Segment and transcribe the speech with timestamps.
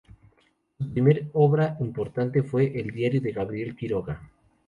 [0.79, 4.19] Su primera obra importante fue "El diario de Gabriel Quiroga.